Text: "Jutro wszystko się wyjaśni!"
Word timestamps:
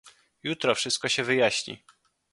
"Jutro 0.43 0.75
wszystko 0.75 1.09
się 1.09 1.23
wyjaśni!" 1.23 1.83